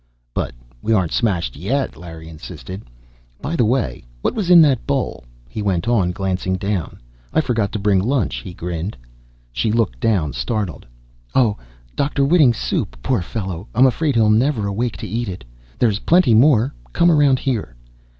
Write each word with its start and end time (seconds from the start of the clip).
"But 0.33 0.53
we 0.81 0.93
aren't 0.93 1.11
smashed 1.11 1.55
yet!" 1.55 1.95
Larry 1.95 2.27
insisted. 2.27 2.81
"By 3.39 3.55
the 3.55 3.65
way, 3.65 4.03
what 4.23 4.33
was 4.33 4.47
that 4.47 4.53
in 4.53 4.61
the 4.63 4.75
bowl?" 4.87 5.25
he 5.47 5.61
went 5.61 5.87
on, 5.87 6.09
glancing 6.11 6.55
down. 6.55 6.97
"I 7.31 7.39
forgot 7.39 7.71
to 7.73 7.77
bring 7.77 7.99
lunch." 7.99 8.37
He 8.37 8.51
grinned. 8.51 8.97
She 9.51 9.71
looked 9.71 9.99
down, 9.99 10.33
startled. 10.33 10.87
"Oh. 11.35 11.55
Dr. 11.95 12.25
Whiting's 12.25 12.57
soup. 12.57 12.97
Poor 13.03 13.21
fellow, 13.21 13.67
I'm 13.75 13.85
afraid 13.85 14.15
he'll 14.15 14.31
never 14.31 14.65
awake 14.65 14.97
to 14.97 15.07
eat 15.07 15.29
it. 15.29 15.43
There's 15.77 15.99
plenty 15.99 16.33
more. 16.33 16.73
Come 16.93 17.11
around 17.11 17.37
here." 17.37 17.75